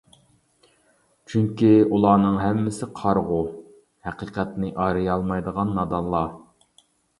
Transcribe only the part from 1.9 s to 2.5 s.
ئۇلارنىڭ